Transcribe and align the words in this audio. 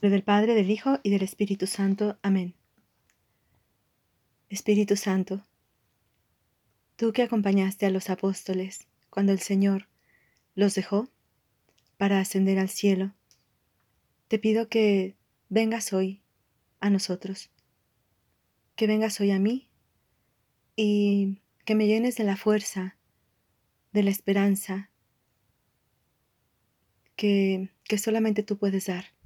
del 0.00 0.22
Padre, 0.22 0.54
del 0.54 0.70
Hijo 0.70 0.98
y 1.02 1.10
del 1.10 1.22
Espíritu 1.22 1.66
Santo. 1.66 2.18
Amén. 2.22 2.54
Espíritu 4.48 4.96
Santo, 4.96 5.44
tú 6.96 7.12
que 7.12 7.22
acompañaste 7.22 7.86
a 7.86 7.90
los 7.90 8.10
apóstoles 8.10 8.88
cuando 9.08 9.32
el 9.32 9.38
Señor 9.38 9.88
los 10.54 10.74
dejó 10.74 11.08
para 11.96 12.18
ascender 12.18 12.58
al 12.58 12.68
cielo, 12.68 13.14
te 14.26 14.38
pido 14.38 14.68
que 14.68 15.16
vengas 15.48 15.92
hoy 15.92 16.22
a 16.80 16.90
nosotros, 16.90 17.50
que 18.74 18.86
vengas 18.86 19.20
hoy 19.20 19.30
a 19.30 19.38
mí 19.38 19.68
y 20.74 21.42
que 21.64 21.74
me 21.74 21.86
llenes 21.86 22.16
de 22.16 22.24
la 22.24 22.36
fuerza, 22.36 22.96
de 23.92 24.02
la 24.02 24.10
esperanza 24.10 24.90
que, 27.14 27.70
que 27.84 27.98
solamente 27.98 28.42
tú 28.42 28.56
puedes 28.56 28.86
dar 28.86 29.19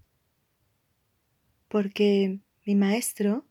porque 1.75 2.39
mi 2.65 2.77
Maestro 2.77 3.45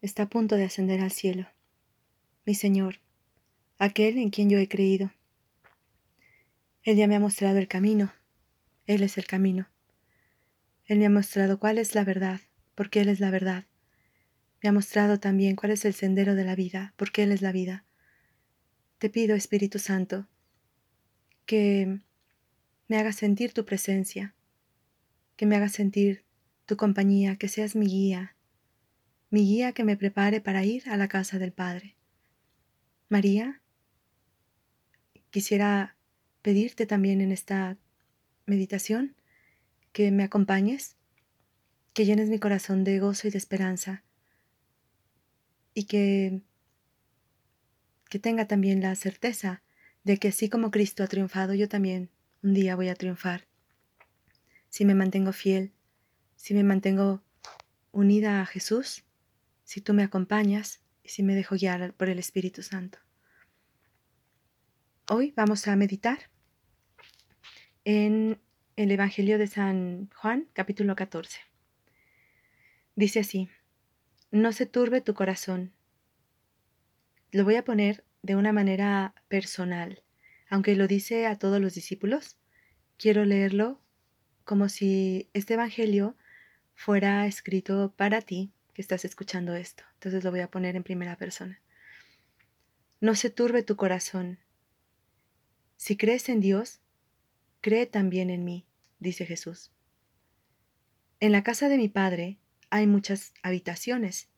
está 0.00 0.24
a 0.24 0.28
punto 0.28 0.56
de 0.56 0.64
ascender 0.64 1.00
al 1.00 1.12
cielo, 1.12 1.46
mi 2.44 2.56
Señor, 2.56 2.96
aquel 3.78 4.18
en 4.18 4.30
quien 4.30 4.50
yo 4.50 4.58
he 4.58 4.66
creído. 4.66 5.12
Él 6.82 6.96
ya 6.96 7.06
me 7.06 7.14
ha 7.14 7.20
mostrado 7.20 7.58
el 7.58 7.68
camino, 7.68 8.12
Él 8.86 9.04
es 9.04 9.18
el 9.18 9.26
camino. 9.26 9.68
Él 10.86 10.98
me 10.98 11.06
ha 11.06 11.10
mostrado 11.10 11.60
cuál 11.60 11.78
es 11.78 11.94
la 11.94 12.02
verdad, 12.02 12.40
porque 12.74 13.02
Él 13.02 13.08
es 13.08 13.20
la 13.20 13.30
verdad. 13.30 13.66
Me 14.60 14.70
ha 14.70 14.72
mostrado 14.72 15.20
también 15.20 15.54
cuál 15.54 15.70
es 15.70 15.84
el 15.84 15.94
sendero 15.94 16.34
de 16.34 16.44
la 16.44 16.56
vida, 16.56 16.92
porque 16.96 17.22
Él 17.22 17.30
es 17.30 17.40
la 17.40 17.52
vida. 17.52 17.84
Te 18.98 19.10
pido, 19.10 19.36
Espíritu 19.36 19.78
Santo, 19.78 20.26
que 21.46 22.00
me 22.88 22.96
hagas 22.96 23.14
sentir 23.14 23.52
tu 23.52 23.64
presencia, 23.64 24.34
que 25.36 25.46
me 25.46 25.54
hagas 25.54 25.70
sentir 25.70 26.26
tu 26.68 26.76
compañía, 26.76 27.36
que 27.36 27.48
seas 27.48 27.74
mi 27.74 27.86
guía, 27.86 28.36
mi 29.30 29.40
guía 29.40 29.72
que 29.72 29.84
me 29.84 29.96
prepare 29.96 30.42
para 30.42 30.66
ir 30.66 30.86
a 30.90 30.98
la 30.98 31.08
casa 31.08 31.38
del 31.38 31.50
Padre. 31.50 31.96
María, 33.08 33.62
quisiera 35.30 35.96
pedirte 36.42 36.84
también 36.84 37.22
en 37.22 37.32
esta 37.32 37.78
meditación 38.44 39.16
que 39.92 40.10
me 40.10 40.24
acompañes, 40.24 40.96
que 41.94 42.04
llenes 42.04 42.28
mi 42.28 42.38
corazón 42.38 42.84
de 42.84 42.98
gozo 42.98 43.28
y 43.28 43.30
de 43.30 43.38
esperanza 43.38 44.04
y 45.72 45.84
que, 45.84 46.42
que 48.10 48.18
tenga 48.18 48.46
también 48.46 48.82
la 48.82 48.94
certeza 48.94 49.62
de 50.04 50.18
que 50.18 50.28
así 50.28 50.50
como 50.50 50.70
Cristo 50.70 51.02
ha 51.02 51.06
triunfado, 51.06 51.54
yo 51.54 51.66
también 51.66 52.10
un 52.42 52.52
día 52.52 52.76
voy 52.76 52.90
a 52.90 52.94
triunfar. 52.94 53.48
Si 54.68 54.84
me 54.84 54.94
mantengo 54.94 55.32
fiel 55.32 55.72
si 56.38 56.54
me 56.54 56.62
mantengo 56.62 57.20
unida 57.90 58.40
a 58.40 58.46
Jesús, 58.46 59.04
si 59.64 59.80
tú 59.80 59.92
me 59.92 60.04
acompañas 60.04 60.80
y 61.02 61.08
si 61.08 61.24
me 61.24 61.34
dejo 61.34 61.56
guiar 61.56 61.92
por 61.94 62.08
el 62.08 62.18
Espíritu 62.18 62.62
Santo. 62.62 62.98
Hoy 65.10 65.34
vamos 65.36 65.66
a 65.66 65.74
meditar 65.74 66.30
en 67.84 68.40
el 68.76 68.90
Evangelio 68.92 69.36
de 69.36 69.48
San 69.48 70.10
Juan, 70.14 70.48
capítulo 70.52 70.94
14. 70.94 71.40
Dice 72.94 73.20
así, 73.20 73.48
no 74.30 74.52
se 74.52 74.64
turbe 74.64 75.00
tu 75.00 75.14
corazón. 75.14 75.72
Lo 77.32 77.44
voy 77.44 77.56
a 77.56 77.64
poner 77.64 78.04
de 78.22 78.36
una 78.36 78.52
manera 78.52 79.12
personal, 79.26 80.04
aunque 80.48 80.76
lo 80.76 80.86
dice 80.86 81.26
a 81.26 81.36
todos 81.36 81.60
los 81.60 81.74
discípulos. 81.74 82.38
Quiero 82.96 83.24
leerlo 83.24 83.82
como 84.44 84.68
si 84.68 85.30
este 85.34 85.54
Evangelio 85.54 86.16
fuera 86.78 87.26
escrito 87.26 87.92
para 87.96 88.22
ti 88.22 88.52
que 88.72 88.82
estás 88.82 89.04
escuchando 89.04 89.56
esto. 89.56 89.82
Entonces 89.94 90.22
lo 90.22 90.30
voy 90.30 90.40
a 90.40 90.50
poner 90.50 90.76
en 90.76 90.84
primera 90.84 91.16
persona. 91.16 91.60
No 93.00 93.16
se 93.16 93.30
turbe 93.30 93.64
tu 93.64 93.74
corazón. 93.74 94.38
Si 95.76 95.96
crees 95.96 96.28
en 96.28 96.38
Dios, 96.38 96.80
cree 97.60 97.86
también 97.86 98.30
en 98.30 98.44
mí, 98.44 98.64
dice 99.00 99.26
Jesús. 99.26 99.72
En 101.18 101.32
la 101.32 101.42
casa 101.42 101.68
de 101.68 101.78
mi 101.78 101.88
Padre 101.88 102.38
hay 102.70 102.86
muchas 102.86 103.34
habitaciones. 103.42 104.28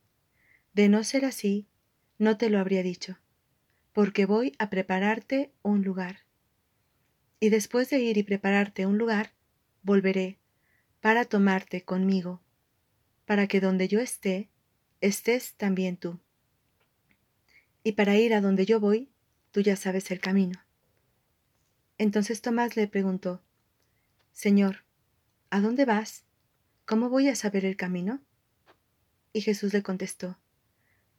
De 0.72 0.88
no 0.88 1.04
ser 1.04 1.26
así, 1.26 1.68
no 2.16 2.38
te 2.38 2.48
lo 2.48 2.58
habría 2.58 2.82
dicho, 2.82 3.18
porque 3.92 4.24
voy 4.24 4.54
a 4.58 4.70
prepararte 4.70 5.52
un 5.60 5.82
lugar. 5.82 6.20
Y 7.38 7.50
después 7.50 7.90
de 7.90 7.98
ir 7.98 8.16
y 8.16 8.22
prepararte 8.22 8.86
un 8.86 8.96
lugar, 8.96 9.34
volveré 9.82 10.39
para 11.00 11.24
tomarte 11.24 11.82
conmigo, 11.82 12.40
para 13.24 13.46
que 13.46 13.60
donde 13.60 13.88
yo 13.88 14.00
esté, 14.00 14.50
estés 15.00 15.54
también 15.54 15.96
tú. 15.96 16.18
Y 17.82 17.92
para 17.92 18.16
ir 18.16 18.34
a 18.34 18.40
donde 18.40 18.66
yo 18.66 18.80
voy, 18.80 19.08
tú 19.50 19.60
ya 19.60 19.76
sabes 19.76 20.10
el 20.10 20.20
camino. 20.20 20.60
Entonces 21.96 22.42
Tomás 22.42 22.76
le 22.76 22.86
preguntó, 22.86 23.42
Señor, 24.32 24.84
¿a 25.48 25.60
dónde 25.60 25.84
vas? 25.84 26.24
¿Cómo 26.84 27.08
voy 27.08 27.28
a 27.28 27.34
saber 27.34 27.64
el 27.64 27.76
camino? 27.76 28.20
Y 29.32 29.40
Jesús 29.42 29.72
le 29.72 29.82
contestó, 29.82 30.38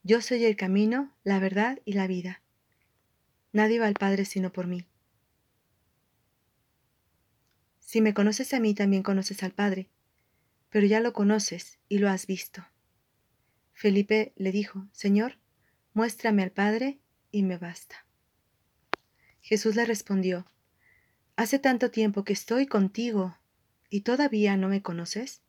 Yo 0.03 0.21
soy 0.21 0.45
el 0.45 0.55
camino, 0.55 1.11
la 1.23 1.39
verdad 1.39 1.79
y 1.85 1.93
la 1.93 2.07
vida. 2.07 2.41
Nadie 3.53 3.79
va 3.79 3.87
al 3.87 3.93
Padre 3.93 4.25
sino 4.25 4.51
por 4.51 4.67
mí. 4.67 4.85
Si 7.91 7.99
me 7.99 8.13
conoces 8.13 8.53
a 8.53 8.61
mí, 8.61 8.73
también 8.73 9.03
conoces 9.03 9.43
al 9.43 9.51
Padre, 9.51 9.89
pero 10.69 10.87
ya 10.87 11.01
lo 11.01 11.11
conoces 11.11 11.77
y 11.89 11.97
lo 11.97 12.09
has 12.09 12.25
visto. 12.25 12.65
Felipe 13.73 14.31
le 14.37 14.53
dijo, 14.53 14.87
Señor, 14.93 15.39
muéstrame 15.93 16.41
al 16.41 16.51
Padre 16.51 17.01
y 17.31 17.43
me 17.43 17.57
basta. 17.57 18.05
Jesús 19.41 19.75
le 19.75 19.83
respondió, 19.83 20.45
Hace 21.35 21.59
tanto 21.59 21.91
tiempo 21.91 22.23
que 22.23 22.31
estoy 22.31 22.65
contigo 22.65 23.35
y 23.89 24.03
todavía 24.03 24.55
no 24.55 24.69
me 24.69 24.81
conoces. 24.81 25.41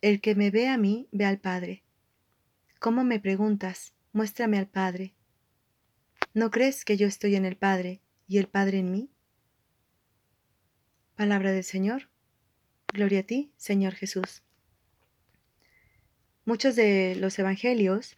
El 0.00 0.20
que 0.20 0.34
me 0.34 0.50
ve 0.50 0.66
a 0.66 0.76
mí, 0.76 1.06
ve 1.12 1.24
al 1.24 1.38
Padre. 1.38 1.84
¿Cómo 2.80 3.04
me 3.04 3.20
preguntas? 3.20 3.92
Muéstrame 4.12 4.58
al 4.58 4.66
Padre. 4.66 5.14
¿No 6.34 6.50
crees 6.50 6.84
que 6.84 6.96
yo 6.96 7.06
estoy 7.06 7.36
en 7.36 7.44
el 7.44 7.56
Padre 7.56 8.00
y 8.26 8.38
el 8.38 8.48
Padre 8.48 8.80
en 8.80 8.90
mí? 8.90 9.12
Palabra 11.16 11.52
del 11.52 11.64
Señor. 11.64 12.08
Gloria 12.88 13.20
a 13.20 13.22
ti, 13.22 13.52
Señor 13.56 13.94
Jesús. 13.94 14.42
Muchos 16.44 16.74
de 16.74 17.16
los 17.16 17.38
evangelios 17.38 18.16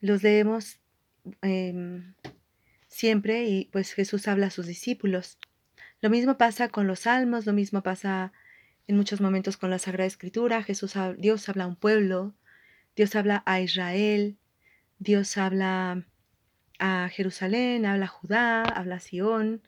los 0.00 0.22
leemos 0.22 0.80
em, 1.42 2.14
siempre 2.88 3.44
y 3.48 3.66
pues 3.66 3.92
Jesús 3.92 4.28
habla 4.28 4.46
a 4.46 4.50
sus 4.50 4.66
discípulos. 4.66 5.38
Lo 6.00 6.10
mismo 6.10 6.38
pasa 6.38 6.68
con 6.68 6.86
los 6.86 7.00
salmos, 7.00 7.46
lo 7.46 7.52
mismo 7.52 7.82
pasa 7.82 8.32
en 8.86 8.96
muchos 8.96 9.20
momentos 9.20 9.56
con 9.56 9.70
la 9.70 9.78
Sagrada 9.78 10.06
Escritura. 10.06 10.62
Jesús, 10.62 10.94
Dios 11.18 11.48
habla 11.48 11.64
a 11.64 11.68
un 11.68 11.76
pueblo, 11.76 12.34
Dios 12.96 13.14
habla 13.14 13.42
a 13.46 13.60
Israel, 13.60 14.38
Dios 14.98 15.36
habla 15.36 16.06
a 16.78 17.08
Jerusalén, 17.10 17.86
habla 17.86 18.06
a 18.06 18.08
Judá, 18.08 18.62
habla 18.62 18.96
a 18.96 19.00
Sión, 19.00 19.62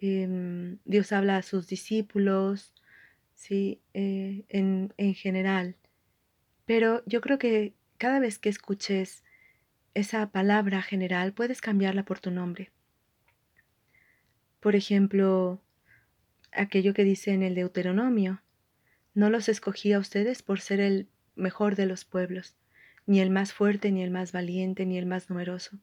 Em, 0.00 0.78
Dios 0.84 1.12
habla 1.12 1.36
a 1.36 1.42
sus 1.42 1.66
discípulos, 1.68 2.74
¿sí? 3.34 3.80
Eh, 3.94 4.44
en, 4.48 4.92
en 4.96 5.14
general. 5.14 5.76
Pero 6.66 7.02
yo 7.06 7.20
creo 7.20 7.38
que 7.38 7.74
cada 7.98 8.18
vez 8.18 8.38
que 8.38 8.48
escuches 8.48 9.22
esa 9.94 10.30
palabra 10.30 10.82
general, 10.82 11.32
puedes 11.32 11.60
cambiarla 11.60 12.04
por 12.04 12.20
tu 12.20 12.30
nombre. 12.30 12.70
Por 14.60 14.76
ejemplo, 14.76 15.60
aquello 16.52 16.94
que 16.94 17.04
dice 17.04 17.32
en 17.32 17.42
el 17.42 17.54
Deuteronomio, 17.54 18.42
no 19.14 19.30
los 19.30 19.48
escogí 19.48 19.92
a 19.92 19.98
ustedes 19.98 20.42
por 20.42 20.60
ser 20.60 20.80
el 20.80 21.08
mejor 21.34 21.76
de 21.76 21.86
los 21.86 22.04
pueblos, 22.04 22.56
ni 23.06 23.20
el 23.20 23.30
más 23.30 23.52
fuerte, 23.52 23.90
ni 23.90 24.02
el 24.02 24.10
más 24.10 24.32
valiente, 24.32 24.86
ni 24.86 24.98
el 24.98 25.06
más 25.06 25.30
numeroso, 25.30 25.78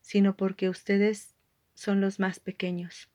sino 0.00 0.36
porque 0.36 0.68
ustedes 0.68 1.34
son 1.74 2.00
los 2.00 2.20
más 2.20 2.40
pequeños. 2.40 3.10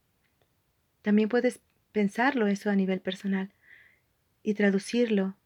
También 1.03 1.29
puedes 1.29 1.59
pensarlo 1.91 2.47
eso 2.47 2.71
a 2.71 2.75
nivel 2.75 3.00
personal 3.00 3.51
y 4.41 4.55
traducirlo 4.55 5.38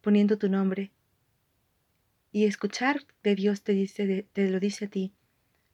poniendo 0.00 0.38
tu 0.38 0.48
nombre. 0.48 0.92
Y 2.30 2.44
escuchar 2.44 3.04
de 3.24 3.34
Dios 3.34 3.62
te, 3.62 3.72
dice, 3.72 4.26
te 4.32 4.50
lo 4.50 4.60
dice 4.60 4.84
a 4.84 4.88
ti. 4.88 5.12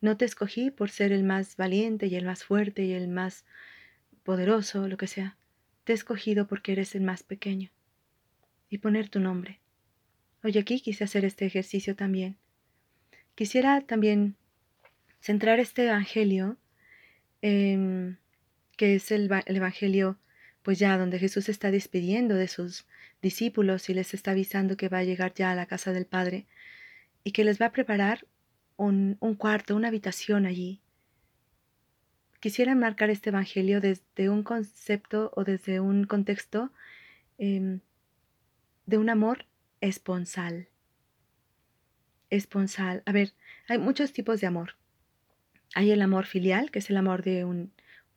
No 0.01 0.17
te 0.17 0.25
escogí 0.25 0.71
por 0.71 0.91
ser 0.91 1.13
el 1.13 1.25
más 1.25 1.57
valiente 1.57 2.07
y 2.07 2.15
el 2.15 2.25
más 2.25 2.45
fuerte 2.45 2.85
y 2.85 2.93
el 2.93 3.09
más 3.09 3.45
poderoso, 4.23 4.89
lo 4.89 4.97
que 4.97 5.07
sea. 5.07 5.37
Te 5.85 5.93
he 5.93 5.95
escogido 5.95 6.47
porque 6.47 6.73
eres 6.73 6.95
el 6.95 7.03
más 7.03 7.23
pequeño. 7.23 7.71
Y 8.71 8.79
poner 8.79 9.09
tu 9.09 9.21
nombre. 9.21 9.61
Hoy 10.45 10.57
aquí 10.57 10.81
quise 10.81 11.05
hacer 11.05 11.25
este 11.25 11.47
ejercicio 11.47 11.95
también. 11.95 12.37
Quisiera 13.35 13.81
también 13.81 14.37
centrar 15.21 15.61
este 15.61 15.87
Evangelio 15.87 16.57
en 17.43 18.19
que 18.83 18.97
es 18.97 19.13
el, 19.13 19.31
Evangelio 19.47 20.19
pues 20.65 20.81
ya 20.81 20.99
donde 20.99 21.21
Jesús 21.21 21.49
está 21.49 21.71
despidiendo 21.71 22.35
de 22.35 22.49
sus 22.49 22.85
discípulos 23.23 23.89
y 23.89 23.95
les 23.95 24.13
está 24.13 24.33
avisando 24.33 24.77
que 24.77 24.89
va 24.89 24.99
a 24.99 25.05
llegar 25.05 25.33
ya 25.35 25.53
a 25.53 25.55
la 25.55 25.67
casa 25.67 25.93
del 25.93 26.05
Padre 26.05 26.47
y 27.23 27.31
que 27.31 27.45
les 27.45 27.63
va 27.63 27.67
a 27.67 27.71
preparar 27.71 28.27
un, 28.77 29.15
cuarto, 29.39 29.77
una 29.77 29.87
habitación 29.87 30.47
allí. 30.47 30.81
Quisiera 32.41 32.75
marcar 32.75 33.09
este 33.11 33.31
Evangelio 33.31 33.81
desde 33.81 34.29
un 34.29 34.43
concepto 34.43 35.33
o 35.37 35.45
desde 35.45 35.79
un 35.79 36.03
contexto 36.03 36.73
em, 37.39 37.79
de 38.87 38.99
un 38.99 39.11
amor 39.11 39.47
esponsal. 39.81 40.67
Esponsal. 42.31 43.05
A 43.07 43.13
ver, 43.13 43.33
hay 43.69 43.79
muchos 43.79 44.13
tipos 44.13 44.41
de 44.41 44.49
amor. 44.49 44.75
Hay 45.73 45.93
el 45.93 46.03
amor 46.03 46.27
filial, 46.27 46.73
que 46.73 46.81
es 46.81 46.91
el 46.91 46.97
amor 46.97 47.23
de 47.23 47.45
un, 47.45 47.71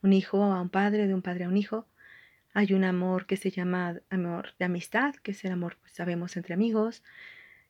un 0.05 0.13
hijo 0.13 0.43
a 0.43 0.61
un 0.61 0.69
padre, 0.69 1.07
de 1.07 1.13
un 1.13 1.21
padre 1.21 1.45
a 1.45 1.49
un 1.49 1.57
hijo. 1.57 1.87
Hay 2.53 2.73
un 2.73 2.83
amor 2.83 3.25
que 3.25 3.37
se 3.37 3.49
llama 3.49 3.99
amor 4.09 4.53
de 4.59 4.65
amistad, 4.65 5.15
que 5.15 5.31
es 5.31 5.43
el 5.43 5.51
amor, 5.51 5.77
pues 5.81 5.93
sabemos, 5.93 6.37
entre 6.37 6.53
amigos. 6.53 7.03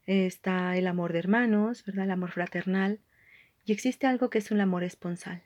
Está 0.05 0.77
el 0.77 0.85
amor 0.85 1.13
de 1.13 1.19
hermanos, 1.19 1.83
¿verdad? 1.85 2.05
El 2.05 2.11
amor 2.11 2.31
fraternal. 2.31 2.99
Y 3.65 3.71
existe 3.71 4.05
algo 4.05 4.29
que 4.29 4.37
es 4.37 4.51
un 4.51 4.61
amor 4.61 4.83
esponsal. 4.83 5.41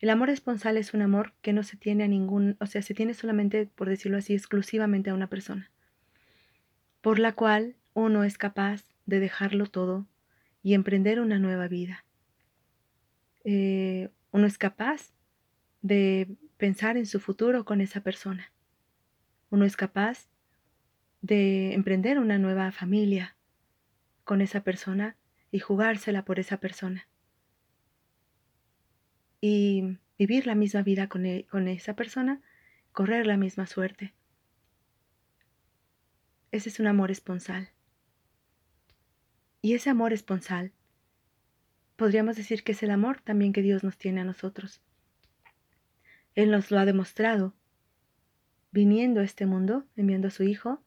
El 0.00 0.10
amor 0.10 0.30
esponsal 0.30 0.78
es 0.78 0.94
un 0.94 1.02
amor 1.02 1.34
que 1.42 1.52
no 1.52 1.62
se 1.62 1.76
tiene 1.76 2.04
a 2.04 2.08
ningún, 2.08 2.56
o 2.60 2.66
sea, 2.66 2.82
se 2.82 2.94
tiene 2.94 3.14
solamente, 3.14 3.66
por 3.66 3.88
decirlo 3.88 4.18
así, 4.18 4.34
exclusivamente 4.34 5.10
a 5.10 5.14
una 5.14 5.28
persona, 5.28 5.70
por 7.00 7.18
la 7.18 7.32
cual 7.32 7.76
uno 7.94 8.24
es 8.24 8.36
capaz 8.36 8.84
de 9.06 9.20
dejarlo 9.20 9.66
todo 9.66 10.06
y 10.62 10.74
emprender 10.74 11.20
una 11.20 11.38
nueva 11.38 11.68
vida. 11.68 12.04
Eh, 13.44 14.10
uno 14.32 14.46
es 14.46 14.58
capaz 14.58 15.15
de 15.86 16.36
pensar 16.56 16.96
en 16.96 17.06
su 17.06 17.20
futuro 17.20 17.64
con 17.64 17.80
esa 17.80 18.00
persona. 18.00 18.52
Uno 19.50 19.64
es 19.64 19.76
capaz 19.76 20.28
de 21.20 21.74
emprender 21.74 22.18
una 22.18 22.38
nueva 22.38 22.72
familia 22.72 23.36
con 24.24 24.40
esa 24.40 24.62
persona 24.64 25.16
y 25.52 25.60
jugársela 25.60 26.24
por 26.24 26.40
esa 26.40 26.58
persona. 26.58 27.08
Y 29.40 29.98
vivir 30.18 30.46
la 30.46 30.56
misma 30.56 30.82
vida 30.82 31.08
con, 31.08 31.24
e, 31.24 31.46
con 31.46 31.68
esa 31.68 31.94
persona, 31.94 32.40
correr 32.90 33.26
la 33.26 33.36
misma 33.36 33.66
suerte. 33.66 34.12
Ese 36.50 36.68
es 36.68 36.80
un 36.80 36.88
amor 36.88 37.12
esponsal. 37.12 37.70
Y 39.62 39.74
ese 39.74 39.90
amor 39.90 40.12
esponsal, 40.12 40.72
podríamos 41.94 42.36
decir 42.36 42.64
que 42.64 42.72
es 42.72 42.82
el 42.82 42.90
amor 42.90 43.20
también 43.20 43.52
que 43.52 43.62
Dios 43.62 43.84
nos 43.84 43.96
tiene 43.98 44.22
a 44.22 44.24
nosotros. 44.24 44.80
Él 46.36 46.52
nos 46.52 46.70
lo 46.70 46.78
ha 46.78 46.84
demostrado, 46.84 47.54
viniendo 48.70 49.20
a 49.20 49.24
este 49.24 49.46
mundo, 49.46 49.84
enviando 49.96 50.28
a 50.28 50.30
su 50.30 50.44
Hijo, 50.44 50.80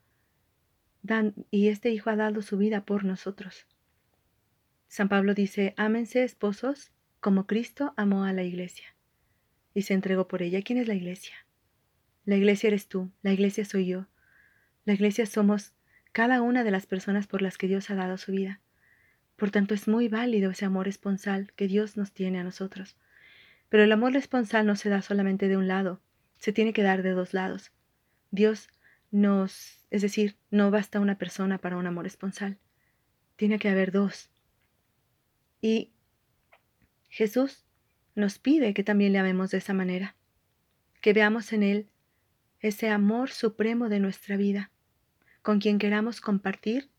y 1.51 1.67
este 1.67 1.89
Hijo 1.89 2.09
ha 2.09 2.15
dado 2.15 2.41
su 2.41 2.57
vida 2.57 2.85
por 2.85 3.03
nosotros. 3.03 3.65
San 4.87 5.09
Pablo 5.09 5.33
dice, 5.33 5.73
ámense 5.75 6.23
esposos 6.23 6.91
como 7.19 7.47
Cristo 7.47 7.93
amó 7.97 8.23
a 8.23 8.33
la 8.33 8.43
iglesia 8.43 8.95
y 9.73 9.81
se 9.81 9.93
entregó 9.93 10.27
por 10.27 10.41
ella. 10.41 10.61
¿Quién 10.61 10.79
es 10.79 10.87
la 10.87 10.95
iglesia? 10.95 11.35
La 12.25 12.35
iglesia 12.35 12.67
eres 12.67 12.87
tú, 12.87 13.11
la 13.21 13.33
iglesia 13.33 13.65
soy 13.65 13.87
yo. 13.87 14.07
La 14.85 14.93
iglesia 14.93 15.25
somos 15.25 15.73
cada 16.11 16.41
una 16.41 16.63
de 16.63 16.71
las 16.71 16.85
personas 16.85 17.27
por 17.27 17.41
las 17.41 17.57
que 17.57 17.67
Dios 17.67 17.89
ha 17.89 17.95
dado 17.95 18.17
su 18.17 18.31
vida. 18.31 18.61
Por 19.35 19.51
tanto, 19.51 19.73
es 19.73 19.87
muy 19.87 20.09
válido 20.09 20.51
ese 20.51 20.65
amor 20.65 20.87
esponsal 20.87 21.53
que 21.53 21.67
Dios 21.67 21.97
nos 21.97 22.11
tiene 22.11 22.39
a 22.39 22.43
nosotros. 22.43 22.97
Pero 23.69 23.83
el 23.83 23.91
amor 23.91 24.15
esponsal 24.15 24.65
no 24.65 24.75
se 24.75 24.89
da 24.89 25.01
solamente 25.01 25.47
de 25.47 25.57
un 25.57 25.67
lado, 25.67 26.01
se 26.37 26.51
tiene 26.51 26.73
que 26.73 26.83
dar 26.83 27.03
de 27.03 27.11
dos 27.11 27.33
lados. 27.33 27.71
Dios 28.31 28.69
nos, 29.11 29.83
es 29.89 30.01
decir, 30.01 30.35
no 30.51 30.71
basta 30.71 30.99
una 30.99 31.17
persona 31.17 31.57
para 31.57 31.77
un 31.77 31.87
amor 31.87 32.07
esponsal, 32.07 32.57
tiene 33.35 33.59
que 33.59 33.69
haber 33.69 33.91
dos. 33.91 34.29
Y 35.61 35.91
Jesús 37.09 37.65
nos 38.15 38.39
pide 38.39 38.73
que 38.73 38.83
también 38.83 39.13
le 39.13 39.19
amemos 39.19 39.51
de 39.51 39.59
esa 39.59 39.73
manera, 39.73 40.15
que 41.01 41.13
veamos 41.13 41.53
en 41.53 41.63
Él 41.63 41.89
ese 42.59 42.89
amor 42.89 43.31
supremo 43.31 43.89
de 43.89 43.99
nuestra 43.99 44.35
vida, 44.35 44.71
con 45.41 45.59
quien 45.59 45.79
queramos 45.79 46.21
compartir 46.21 46.89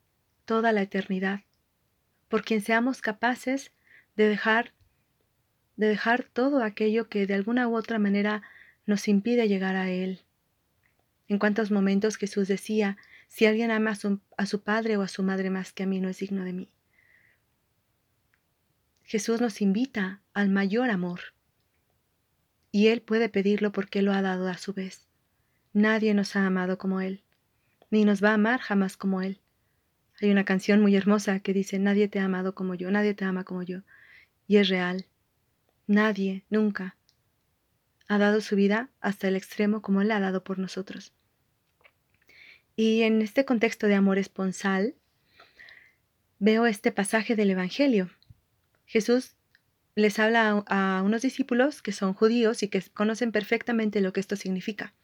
toda 0.44 0.72
la 0.72 0.82
eternidad, 0.82 1.42
por 2.28 2.42
quien 2.42 2.60
seamos 2.60 3.02
capaces 3.02 3.72
de 4.16 4.28
dejar 4.28 4.72
de 5.80 5.88
dejar 5.88 6.24
todo 6.24 6.62
aquello 6.62 7.08
que 7.08 7.26
de 7.26 7.32
alguna 7.32 7.66
u 7.66 7.74
otra 7.74 7.98
manera 7.98 8.42
nos 8.84 9.08
impide 9.08 9.48
llegar 9.48 9.76
a 9.76 9.88
Él. 9.88 10.20
En 11.26 11.38
cuántos 11.38 11.70
momentos 11.70 12.18
Jesús 12.18 12.48
decía, 12.48 12.98
si 13.28 13.46
alguien 13.46 13.70
ama 13.70 13.92
a 14.36 14.46
su, 14.46 14.60
padre 14.60 14.98
o 14.98 15.02
a 15.02 15.08
su 15.08 15.22
madre 15.22 15.48
más 15.48 15.72
que 15.72 15.84
a 15.84 15.86
mí, 15.86 15.98
no 15.98 16.10
es 16.10 16.18
digno 16.18 16.44
de 16.44 16.52
mí. 16.52 16.68
Jesús 19.04 19.40
nos 19.40 19.62
invita 19.62 20.20
al 20.34 20.50
mayor 20.50 20.90
amor. 20.90 21.20
Y 22.70 22.88
Él 22.88 23.00
puede 23.00 23.30
pedirlo 23.30 23.72
porque 23.72 24.02
lo 24.02 24.12
ha 24.12 24.20
dado 24.20 24.48
a 24.48 24.58
su 24.58 24.74
vez. 24.74 25.08
Nadie 25.72 26.12
nos 26.12 26.36
ha 26.36 26.44
amado 26.44 26.76
como 26.76 27.00
Él, 27.00 27.22
ni 27.90 28.04
nos 28.04 28.22
va 28.22 28.32
a 28.32 28.34
amar 28.34 28.60
jamás 28.60 28.98
como 28.98 29.22
Él. 29.22 29.40
Hay 30.20 30.30
una 30.30 30.44
canción 30.44 30.82
muy 30.82 30.94
hermosa 30.94 31.40
que 31.40 31.54
dice, 31.54 31.78
nadie 31.78 32.06
te 32.08 32.18
ha 32.18 32.26
amado 32.26 32.54
como 32.54 32.74
yo, 32.74 32.90
nadie 32.90 33.14
te 33.14 33.24
ama 33.24 33.44
como 33.44 33.62
yo. 33.62 33.80
Y 34.46 34.58
es 34.58 34.68
real. 34.68 35.06
Nadie, 35.90 36.44
nunca, 36.50 36.96
ha 38.06 38.16
dado 38.16 38.40
su 38.42 38.54
vida 38.54 38.90
hasta 39.00 39.26
el 39.26 39.34
extremo 39.34 39.82
como 39.82 40.02
Él 40.02 40.12
ha 40.12 40.20
dado 40.20 40.44
por 40.44 40.56
nosotros. 40.56 41.12
Y 42.76 43.02
en 43.02 43.20
este 43.22 43.44
contexto 43.44 43.88
de 43.88 43.96
amor 43.96 44.16
esponsal, 44.16 44.94
veo 46.38 46.66
este 46.66 46.92
pasaje 46.92 47.34
del 47.34 47.50
Evangelio. 47.50 48.08
Jesús 48.86 49.34
les 49.96 50.20
habla 50.20 50.62
a, 50.68 51.02
unos 51.04 51.22
discípulos 51.22 51.82
que 51.82 51.90
son 51.90 52.14
judíos 52.14 52.62
y 52.62 52.68
que 52.68 52.80
conocen 52.94 53.32
perfectamente 53.32 54.00
lo 54.00 54.12
que 54.12 54.20
esto 54.20 54.36
significa. 54.36 54.94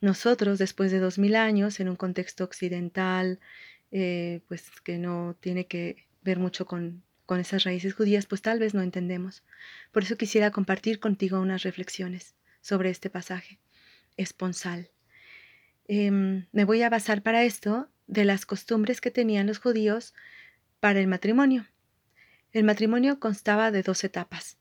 Nosotros, 0.00 0.58
después 0.58 0.90
de 0.90 1.00
dos 1.00 1.18
mil 1.18 1.36
años, 1.36 1.80
en 1.80 1.90
un 1.90 1.96
contexto 1.96 2.44
occidental, 2.44 3.40
eh, 3.90 4.40
pues 4.48 4.70
que 4.82 4.96
no 4.96 5.36
tiene 5.38 5.66
que 5.66 6.08
ver 6.22 6.38
mucho 6.38 6.64
con 6.64 7.02
con 7.28 7.40
esas 7.40 7.64
raíces 7.64 7.92
judías, 7.92 8.24
pues 8.24 8.40
tal 8.40 8.58
vez 8.58 8.72
no 8.72 8.80
entendemos. 8.80 9.42
Por 9.92 10.02
eso 10.02 10.16
quisiera 10.16 10.50
compartir 10.50 10.98
contigo 10.98 11.38
unas 11.38 11.62
reflexiones 11.62 12.34
sobre 12.62 12.88
este 12.88 13.10
pasaje 13.10 13.58
esponsal. 14.16 14.88
Em, 15.88 16.46
me 16.52 16.64
voy 16.64 16.80
a 16.80 16.88
basar 16.88 17.22
para 17.22 17.44
esto 17.44 17.90
de 18.06 18.24
las 18.24 18.46
costumbres 18.46 19.02
que 19.02 19.10
tenían 19.10 19.46
los 19.46 19.58
judíos 19.58 20.14
para 20.80 21.00
el 21.00 21.06
matrimonio. 21.06 21.66
El 22.52 22.64
matrimonio 22.64 23.20
constaba 23.20 23.70
de 23.72 23.82
dos 23.82 24.04
etapas. 24.04 24.56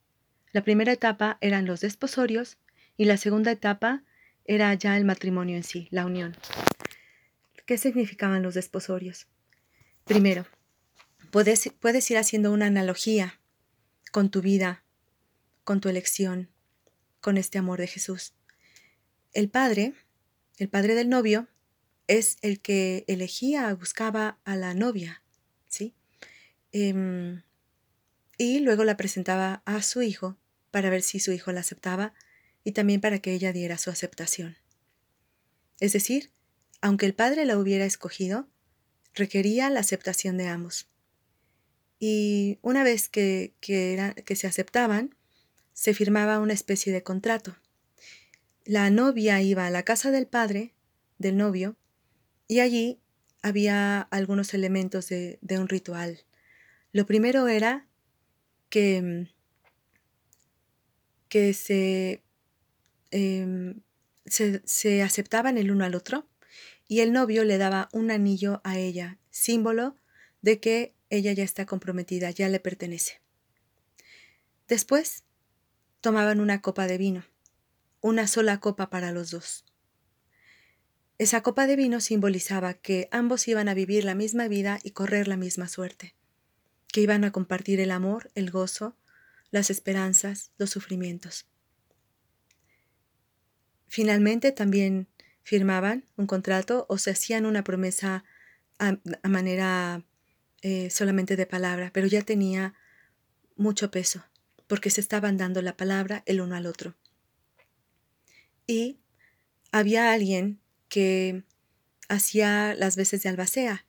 La 0.51 0.61
primera 0.61 0.91
etapa 0.91 1.37
eran 1.39 1.65
los 1.65 1.79
desposorios 1.79 2.57
y 2.97 3.05
la 3.05 3.15
segunda 3.15 3.49
etapa 3.49 4.03
era 4.43 4.73
ya 4.73 4.97
el 4.97 5.05
matrimonio 5.05 5.55
en 5.55 5.63
sí, 5.63 5.87
la 5.89 6.05
unión. 6.05 6.35
¿Qué 7.65 7.77
significaban 7.77 8.43
los 8.43 8.55
desposorios? 8.55 9.27
Primero, 10.03 10.45
Puedes, 11.31 11.69
puedes 11.79 12.09
ir 12.09 12.17
haciendo 12.17 12.51
una 12.51 12.67
analogía 12.67 13.39
con 14.11 14.29
tu 14.29 14.41
vida, 14.41 14.83
con 15.63 15.81
tu 15.81 15.89
elección, 15.89 16.49
con 17.21 17.37
este 17.37 17.57
amor 17.57 17.79
de 17.79 17.87
Jesús. 17.87 18.33
El 19.33 19.49
padre, 19.49 19.93
el 20.57 20.69
padre 20.69 20.95
del 20.95 21.09
novio, 21.09 21.47
es 22.07 22.37
el 22.41 22.61
que 22.61 23.03
elegía, 23.07 23.73
buscaba 23.73 24.39
a 24.45 24.55
la 24.55 24.73
novia, 24.73 25.21
¿sí? 25.67 25.93
Em, 26.71 27.43
y 28.37 28.59
luego 28.59 28.83
la 28.83 28.97
presentaba 28.97 29.61
a 29.65 29.81
su 29.81 30.01
hijo 30.01 30.37
para 30.71 30.89
ver 30.89 31.01
si 31.01 31.19
su 31.19 31.31
hijo 31.31 31.51
la 31.51 31.59
aceptaba 31.59 32.13
y 32.63 32.71
también 32.71 33.01
para 33.01 33.19
que 33.19 33.33
ella 33.33 33.51
diera 33.51 33.77
su 33.77 33.89
aceptación. 33.89 34.57
Es 35.79 35.93
decir, 35.93 36.31
aunque 36.81 37.05
el 37.05 37.13
padre 37.13 37.45
la 37.45 37.57
hubiera 37.57 37.85
escogido, 37.85 38.47
requería 39.13 39.69
la 39.69 39.79
aceptación 39.79 40.37
de 40.37 40.47
ambos. 40.47 40.87
Y 41.99 42.59
una 42.61 42.83
vez 42.83 43.09
que, 43.09 43.53
que, 43.59 44.13
que 44.25 44.35
se 44.35 44.47
aceptaban, 44.47 45.15
se 45.73 45.93
firmaba 45.93 46.39
una 46.39 46.53
especie 46.53 46.93
de 46.93 47.03
contrato. 47.03 47.55
La 48.65 48.89
novia 48.89 49.41
iba 49.41 49.65
a 49.65 49.71
la 49.71 49.83
casa 49.83 50.11
del 50.11 50.27
padre, 50.27 50.73
del 51.17 51.37
novio, 51.37 51.77
y 52.47 52.59
allí 52.59 52.99
había 53.41 54.01
algunos 54.01 54.53
elementos 54.53 55.07
de, 55.09 55.39
de 55.41 55.59
un 55.59 55.67
ritual. 55.67 56.25
Lo 56.91 57.05
primero 57.05 57.47
era 57.47 57.87
que, 58.69 59.27
que 61.29 61.53
se, 61.53 62.23
em, 63.11 63.81
se, 64.25 64.61
se 64.65 65.03
aceptaban 65.03 65.57
el 65.57 65.71
uno 65.71 65.85
al 65.85 65.95
otro 65.95 66.27
y 66.87 67.01
el 67.01 67.13
novio 67.13 67.43
le 67.43 67.57
daba 67.57 67.89
un 67.91 68.11
anillo 68.11 68.61
a 68.63 68.77
ella, 68.77 69.19
símbolo 69.29 69.95
de 70.41 70.59
que 70.59 70.96
ella 71.09 71.33
ya 71.33 71.43
está 71.43 71.65
comprometida, 71.65 72.31
ya 72.31 72.49
le 72.49 72.59
pertenece. 72.59 73.21
Después 74.67 75.23
tomaban 76.01 76.39
una 76.39 76.61
copa 76.61 76.87
de 76.87 76.97
vino, 76.97 77.23
una 78.01 78.27
sola 78.27 78.59
copa 78.59 78.89
para 78.89 79.11
los 79.11 79.31
dos. 79.31 79.65
Esa 81.17 81.41
copa 81.41 81.65
de 81.65 81.75
vino 81.75 81.99
simbolizaba 81.99 82.75
que 82.75 83.07
ambos 83.11 83.47
iban 83.47 83.69
a 83.69 83.73
vivir 83.73 84.03
la 84.03 84.13
misma 84.13 84.47
vida 84.47 84.79
y 84.83 84.91
correr 84.91 85.27
la 85.27 85.37
misma 85.37 85.67
suerte, 85.67 86.15
que 86.91 87.01
iban 87.01 87.23
a 87.23 87.31
compartir 87.31 87.79
el 87.79 87.91
amor, 87.91 88.29
el 88.35 88.51
gozo, 88.51 88.95
las 89.49 89.69
esperanzas, 89.69 90.51
los 90.57 90.69
sufrimientos. 90.69 91.47
Finalmente 93.87 94.51
también 94.51 95.07
firmaban 95.43 96.05
un 96.17 96.27
contrato 96.27 96.85
o 96.89 96.97
se 96.97 97.11
hacían 97.11 97.45
una 97.45 97.63
promesa 97.63 98.25
a, 98.79 98.97
manera 99.23 100.03
eh, 100.61 100.89
solamente 100.89 101.35
de 101.35 101.45
palabra, 101.45 101.91
pero 101.93 102.07
ya 102.07 102.21
tenía 102.21 102.73
mucho 103.55 103.91
peso, 103.91 104.23
porque 104.67 104.89
se 104.89 105.01
estaban 105.01 105.37
dando 105.37 105.61
la 105.61 105.77
palabra 105.77 106.23
el 106.25 106.41
uno 106.41 106.55
al 106.55 106.65
otro. 106.65 106.95
Y 108.65 108.99
había 109.71 110.11
alguien 110.11 110.59
que 110.89 111.43
hacía 112.09 112.73
las 112.75 112.95
veces 112.95 113.23
de 113.23 113.29
albacea, 113.29 113.85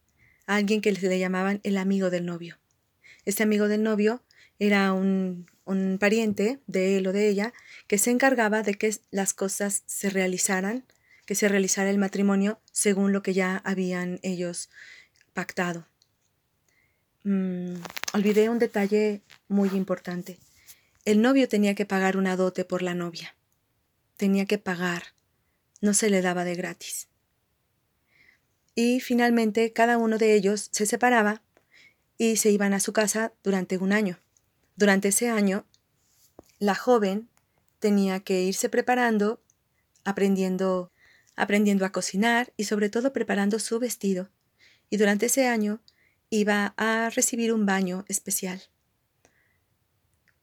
alguien 0.47 0.81
que 0.81 0.93
le 0.93 1.19
llamaban 1.19 1.61
el 1.63 1.77
amigo 1.77 2.11
del 2.11 2.27
novio. 2.27 2.59
Este 3.25 3.43
amigo 3.43 3.69
del 3.69 3.83
novio 3.83 4.23
era 4.59 4.93
un, 4.93 5.47
un 5.65 5.99
pariente 5.99 6.61
de 6.67 6.97
él 6.97 7.07
o 7.07 7.13
de 7.13 7.29
ella 7.29 7.53
que 7.87 7.99
se 7.99 8.11
encargaba 8.11 8.63
de 8.63 8.75
que 8.75 8.95
las 9.11 9.35
cosas 9.35 9.83
se 9.87 10.11
realizaran, 10.11 10.85
que 11.27 11.35
se 11.35 11.49
realizara 11.49 11.91
el 11.91 11.99
matrimonio 11.99 12.61
según 12.73 13.13
lo 13.13 13.23
que 13.23 13.35
ya 13.35 13.59
habían 13.65 14.19
ellos 14.23 14.71
pactado. 15.35 15.87
Mm, 17.25 17.75
olvidé 18.15 18.49
un 18.49 18.59
detalle 18.59 19.23
muy 19.49 19.69
importante. 19.71 20.39
El 21.05 21.23
novio 21.23 21.49
tenía 21.49 21.75
que 21.75 21.87
pagar 21.87 22.17
una 22.17 22.37
dote 22.37 22.65
por 22.65 22.83
la 22.83 22.95
novia. 22.95 23.35
Tenía 24.17 24.47
que 24.47 24.59
pagar. 24.59 25.15
No 25.81 25.95
se 25.95 26.11
le 26.11 26.23
daba 26.23 26.45
de 26.45 26.55
gratis. 26.55 27.09
Y 28.75 29.01
finalmente 29.01 29.73
cada 29.73 29.99
uno 29.99 30.19
de 30.19 30.35
ellos 30.35 30.69
se 30.71 30.87
separaba 30.87 31.43
y 32.17 32.37
se 32.37 32.51
iban 32.51 32.75
a 32.75 32.81
su 32.81 32.93
casa 32.93 33.33
durante 33.43 33.79
un 33.79 33.93
año. 33.93 34.19
Durante 34.77 35.09
ese 35.09 35.29
año, 35.29 35.65
la 36.59 36.75
joven 36.75 37.29
tenía 37.79 38.21
que 38.21 38.43
irse 38.43 38.69
preparando, 38.69 39.41
aprendiendo, 40.05 40.93
aprendiendo 41.37 41.85
a 41.85 41.93
cocinar 41.93 42.53
y 42.57 42.65
sobre 42.65 42.89
todo 42.89 43.13
preparando 43.13 43.59
su 43.59 43.79
vestido. 43.79 44.29
Y 44.91 44.97
durante 44.97 45.27
ese 45.27 45.47
año 45.47 45.81
iba 46.31 46.75
a 46.77 47.11
recibir 47.11 47.53
un 47.53 47.67
baño 47.67 48.05
especial. 48.09 48.63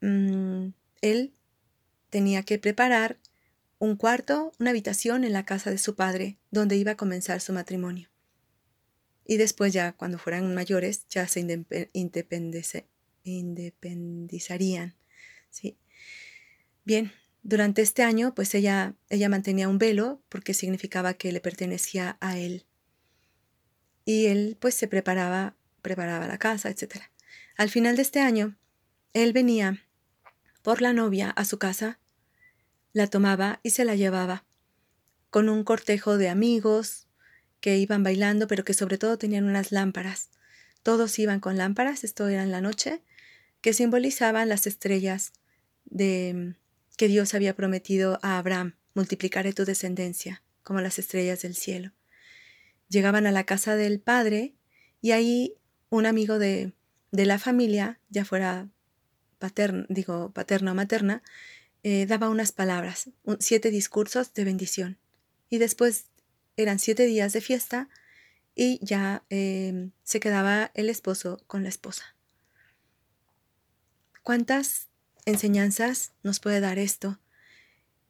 Mm, 0.00 0.68
él 1.00 1.32
tenía 2.10 2.42
que 2.42 2.58
preparar 2.58 3.18
un 3.78 3.96
cuarto, 3.96 4.52
una 4.58 4.70
habitación 4.70 5.24
en 5.24 5.32
la 5.32 5.44
casa 5.44 5.70
de 5.70 5.78
su 5.78 5.94
padre, 5.94 6.38
donde 6.50 6.76
iba 6.76 6.92
a 6.92 6.96
comenzar 6.96 7.40
su 7.40 7.52
matrimonio. 7.52 8.08
Y 9.26 9.36
después 9.36 9.72
ya, 9.72 9.92
cuando 9.92 10.18
fueran 10.18 10.54
mayores, 10.54 11.06
ya 11.08 11.26
se 11.26 11.40
independizarían. 13.24 14.94
¿sí? 15.50 15.76
Bien, 16.84 17.12
durante 17.42 17.82
este 17.82 18.02
año, 18.02 18.34
pues 18.34 18.54
ella, 18.54 18.94
ella 19.08 19.28
mantenía 19.28 19.68
un 19.68 19.78
velo 19.78 20.22
porque 20.28 20.54
significaba 20.54 21.14
que 21.14 21.32
le 21.32 21.40
pertenecía 21.40 22.16
a 22.20 22.38
él. 22.38 22.64
Y 24.04 24.26
él 24.26 24.56
pues 24.60 24.74
se 24.74 24.86
preparaba, 24.86 25.56
preparaba 25.86 26.26
la 26.26 26.36
casa, 26.36 26.68
etc. 26.68 26.96
Al 27.56 27.70
final 27.70 27.94
de 27.94 28.02
este 28.02 28.18
año, 28.18 28.56
él 29.12 29.32
venía 29.32 29.84
por 30.62 30.82
la 30.82 30.92
novia 30.92 31.30
a 31.30 31.44
su 31.44 31.58
casa, 31.58 32.00
la 32.92 33.06
tomaba 33.06 33.60
y 33.62 33.70
se 33.70 33.84
la 33.84 33.94
llevaba, 33.94 34.44
con 35.30 35.48
un 35.48 35.62
cortejo 35.62 36.18
de 36.18 36.28
amigos 36.28 37.06
que 37.60 37.78
iban 37.78 38.02
bailando, 38.02 38.48
pero 38.48 38.64
que 38.64 38.74
sobre 38.74 38.98
todo 38.98 39.16
tenían 39.16 39.44
unas 39.44 39.70
lámparas. 39.70 40.30
Todos 40.82 41.16
iban 41.20 41.38
con 41.38 41.56
lámparas, 41.56 42.02
esto 42.02 42.26
era 42.26 42.42
en 42.42 42.50
la 42.50 42.60
noche, 42.60 43.00
que 43.60 43.72
simbolizaban 43.72 44.48
las 44.48 44.66
estrellas 44.66 45.34
de 45.84 46.56
que 46.96 47.06
Dios 47.06 47.32
había 47.34 47.54
prometido 47.54 48.18
a 48.22 48.38
Abraham, 48.38 48.74
multiplicaré 48.92 49.52
tu 49.52 49.64
descendencia 49.64 50.42
como 50.64 50.80
las 50.80 50.98
estrellas 50.98 51.42
del 51.42 51.54
cielo. 51.54 51.92
Llegaban 52.88 53.24
a 53.24 53.30
la 53.30 53.44
casa 53.44 53.76
del 53.76 54.00
padre 54.00 54.56
y 55.00 55.12
ahí 55.12 55.60
un 55.90 56.06
amigo 56.06 56.38
de, 56.38 56.72
de 57.12 57.26
la 57.26 57.38
familia, 57.38 58.00
ya 58.08 58.24
fuera 58.24 58.68
paterno, 59.38 59.86
digo 59.88 60.30
paterna 60.32 60.72
o 60.72 60.74
materna, 60.74 61.22
eh, 61.82 62.06
daba 62.06 62.28
unas 62.28 62.52
palabras, 62.52 63.10
siete 63.38 63.70
discursos 63.70 64.34
de 64.34 64.44
bendición. 64.44 64.98
Y 65.48 65.58
después 65.58 66.06
eran 66.56 66.78
siete 66.78 67.06
días 67.06 67.32
de 67.32 67.40
fiesta 67.40 67.88
y 68.54 68.80
ya 68.84 69.24
eh, 69.30 69.90
se 70.02 70.18
quedaba 70.18 70.70
el 70.74 70.88
esposo 70.88 71.42
con 71.46 71.62
la 71.62 71.68
esposa. 71.68 72.16
¿Cuántas 74.22 74.88
enseñanzas 75.26 76.12
nos 76.22 76.40
puede 76.40 76.60
dar 76.60 76.78
esto? 76.78 77.20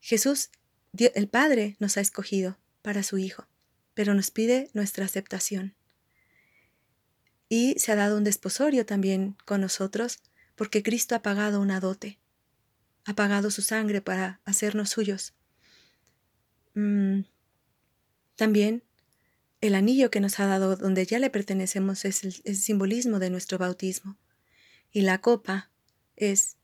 Jesús, 0.00 0.50
el 0.97 1.28
Padre, 1.28 1.76
nos 1.78 1.99
ha 1.99 2.00
escogido 2.00 2.59
para 2.80 3.02
su 3.02 3.18
Hijo, 3.18 3.47
pero 3.92 4.14
nos 4.14 4.30
pide 4.30 4.71
nuestra 4.73 5.04
aceptación. 5.04 5.75
Y 7.48 7.76
se 7.78 7.92
ha 7.92 7.96
dado 7.96 8.16
un 8.16 8.24
desposorio 8.24 8.86
también 8.86 9.36
con 9.44 9.60
nosotros, 9.60 10.20
porque 10.54 10.82
Cristo 10.82 11.14
ha 11.14 11.22
pagado 11.22 11.60
una 11.60 11.80
dote, 11.80 12.18
ha 13.04 13.14
pagado 13.14 13.50
su 13.50 13.62
sangre 13.62 14.00
para 14.00 14.40
hacernos 14.44 14.90
suyos. 14.90 15.34
Mm, 16.74 17.20
también 18.34 18.82
el 19.60 19.74
anillo 19.74 20.10
que 20.10 20.20
nos 20.20 20.38
ha 20.40 20.46
dado 20.46 20.76
donde 20.76 21.06
ya 21.06 21.18
le 21.18 21.30
pertenecemos 21.30 22.04
es 22.04 22.22
el 22.24 22.56
simbolismo 22.56 23.18
de 23.18 23.30
nuestro 23.30 23.58
bautismo. 23.58 24.18
Y 24.92 25.02
la 25.02 25.20
copa 25.20 25.70
es 26.16 26.56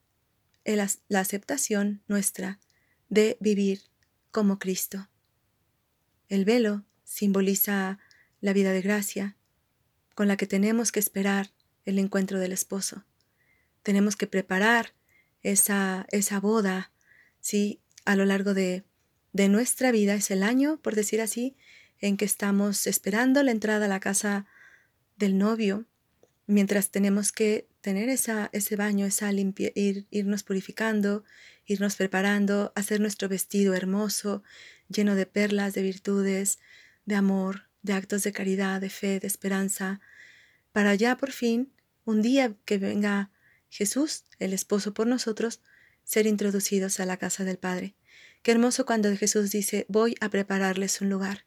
la 0.65 1.21
aceptación 1.21 2.03
nuestra 2.09 2.61
de 3.09 3.37
vivir 3.41 3.83
como 4.31 4.59
Cristo. 4.59 5.09
El 6.29 6.45
velo 6.45 6.85
simboliza 7.05 7.99
la 8.41 8.53
vida 8.53 8.73
de 8.73 8.83
gracia 8.83 9.37
con 10.15 10.29
la 10.29 10.37
que 10.37 10.47
tenemos 10.47 10.93
que 10.93 11.01
esperar 11.01 11.51
el 11.85 11.99
encuentro 11.99 12.39
del 12.39 12.53
esposo. 12.53 13.05
Tenemos 13.83 14.17
que 14.17 14.27
preparar 14.27 14.95
esa, 15.43 16.07
esa 16.11 16.41
boda, 16.41 16.93
¿sí? 17.41 17.81
A 18.05 18.17
lo 18.17 18.25
largo 18.25 18.55
de, 18.55 18.85
de 19.33 19.49
nuestra 19.49 19.91
vida 19.91 20.15
es 20.15 20.31
el 20.31 20.43
año, 20.43 20.81
por 20.81 20.95
decir 20.95 21.21
así, 21.21 21.57
en 22.01 22.17
que 22.17 22.25
estamos 22.25 22.87
esperando 22.87 23.43
la 23.43 23.53
entrada 23.53 23.87
a 23.87 23.89
la 23.89 24.01
casa 24.01 24.47
del 25.17 25.39
novio, 25.39 25.87
mientras 26.47 26.91
tenemos 26.91 27.33
que 27.33 27.69
tener 27.81 28.09
esa, 28.09 28.51
ese 28.53 28.77
baño, 28.77 29.07
esa 29.07 29.31
limpia, 29.33 29.73
ir, 29.75 30.07
irnos 30.11 30.43
purificando, 30.43 31.25
irnos 31.67 31.97
preparando, 31.97 32.73
hacer 32.75 33.01
nuestro 33.01 33.29
vestido 33.29 33.75
hermoso, 33.75 34.43
lleno 34.89 35.15
de 35.15 35.27
perlas, 35.27 35.75
de 35.75 35.83
virtudes, 35.83 36.59
de 37.07 37.15
amor, 37.17 37.69
de 37.83 37.93
actos 37.93 38.23
de 38.23 38.33
caridad, 38.33 38.81
de 38.81 38.91
fe, 38.91 39.21
de 39.21 39.27
esperanza, 39.27 40.01
para 40.73 40.95
ya 40.95 41.17
por 41.17 41.33
fin, 41.33 41.73
un 42.05 42.23
día 42.23 42.55
que 42.65 42.79
venga 42.79 43.31
Jesús, 43.69 44.25
el 44.39 44.53
esposo 44.53 44.95
por 44.95 45.07
nosotros, 45.07 45.61
ser 46.05 46.27
introducidos 46.27 47.01
a 47.01 47.07
la 47.07 47.17
casa 47.17 47.45
del 47.45 47.59
Padre. 47.59 47.95
Qué 48.43 48.53
hermoso 48.53 48.87
cuando 48.87 49.15
Jesús 49.17 49.51
dice, 49.51 49.87
voy 49.89 50.15
a 50.21 50.29
prepararles 50.29 51.01
un 51.01 51.11
lugar, 51.11 51.47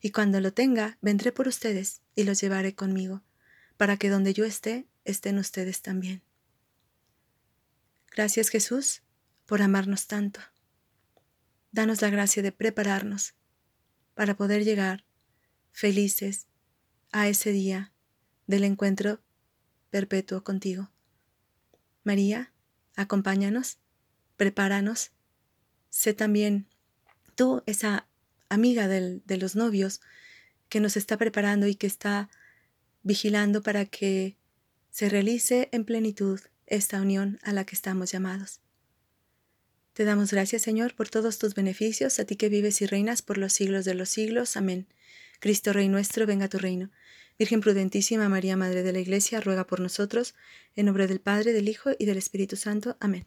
y 0.00 0.10
cuando 0.10 0.40
lo 0.40 0.52
tenga, 0.52 0.98
vendré 1.00 1.32
por 1.32 1.48
ustedes 1.48 2.02
y 2.14 2.24
los 2.24 2.40
llevaré 2.40 2.74
conmigo, 2.74 3.22
para 3.76 3.96
que 3.96 4.08
donde 4.08 4.34
yo 4.34 4.44
esté, 4.44 4.86
estén 5.04 5.38
ustedes 5.38 5.82
también. 5.82 6.22
Gracias 8.14 8.48
Jesús 8.48 9.02
por 9.46 9.62
amarnos 9.62 10.06
tanto. 10.06 10.40
Danos 11.70 12.02
la 12.02 12.10
gracia 12.10 12.42
de 12.42 12.52
prepararnos 12.52 13.34
para 14.14 14.36
poder 14.36 14.64
llegar 14.64 15.04
felices 15.78 16.48
a 17.12 17.28
ese 17.28 17.52
día 17.52 17.92
del 18.48 18.64
encuentro 18.64 19.20
perpetuo 19.90 20.42
contigo. 20.42 20.90
María, 22.02 22.52
acompáñanos, 22.96 23.78
prepáranos, 24.36 25.12
sé 25.88 26.14
también 26.14 26.66
tú 27.36 27.62
esa 27.66 28.08
amiga 28.48 28.88
de 28.88 29.36
los 29.36 29.54
novios 29.54 30.00
que 30.68 30.80
nos 30.80 30.96
está 30.96 31.16
preparando 31.16 31.68
y 31.68 31.76
que 31.76 31.86
está 31.86 32.28
vigilando 33.04 33.62
para 33.62 33.84
que 33.84 34.36
se 34.90 35.08
realice 35.08 35.68
en 35.70 35.84
plenitud 35.84 36.40
esta 36.66 37.00
unión 37.00 37.38
a 37.44 37.52
la 37.52 37.64
que 37.64 37.76
estamos 37.76 38.10
llamados. 38.10 38.58
Te 39.92 40.02
damos 40.04 40.32
gracias, 40.32 40.62
Señor, 40.62 40.96
por 40.96 41.08
todos 41.08 41.38
tus 41.38 41.54
beneficios, 41.54 42.18
a 42.18 42.24
ti 42.24 42.34
que 42.34 42.48
vives 42.48 42.82
y 42.82 42.86
reinas 42.86 43.22
por 43.22 43.38
los 43.38 43.52
siglos 43.52 43.84
de 43.84 43.94
los 43.94 44.08
siglos. 44.08 44.56
Amén. 44.56 44.88
Cristo 45.40 45.72
Rey 45.72 45.88
nuestro, 45.88 46.26
venga 46.26 46.48
tu 46.48 46.58
reino. 46.58 46.90
Virgen 47.38 47.60
prudentísima 47.60 48.28
María, 48.28 48.56
Madre 48.56 48.82
de 48.82 48.92
la 48.92 48.98
Iglesia, 48.98 49.40
ruega 49.40 49.66
por 49.66 49.80
nosotros, 49.80 50.34
en 50.76 50.86
nombre 50.86 51.06
del 51.06 51.20
Padre, 51.20 51.52
del 51.52 51.68
Hijo 51.68 51.90
y 51.98 52.06
del 52.06 52.18
Espíritu 52.18 52.56
Santo. 52.56 52.96
Amén. 53.00 53.26